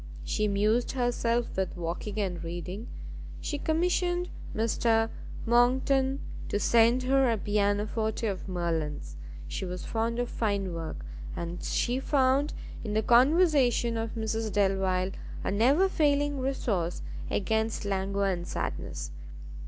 She 0.23 0.45
amused 0.45 0.93
herself 0.93 1.55
with 1.55 1.77
walking 1.77 2.19
and 2.19 2.43
reading, 2.43 2.87
she 3.39 3.59
commissioned 3.59 4.29
Mr 4.55 5.11
Monckton 5.45 6.21
to 6.49 6.59
send 6.59 7.03
her 7.03 7.29
a 7.29 7.37
Piano 7.37 7.85
Forte 7.85 8.25
of 8.27 8.47
Merlin's, 8.49 9.15
she 9.47 9.63
was 9.63 9.85
fond 9.85 10.17
of 10.17 10.27
fine 10.27 10.73
work, 10.73 11.05
and 11.35 11.63
she 11.63 11.99
found 11.99 12.51
in 12.83 12.95
the 12.95 13.03
conversation 13.03 13.95
of 13.95 14.15
Mrs 14.15 14.51
Delvile 14.51 15.11
a 15.43 15.51
never 15.51 15.87
failing 15.87 16.39
resource 16.39 17.03
against 17.29 17.85
languor 17.85 18.25
and 18.25 18.47
sadness. 18.47 19.11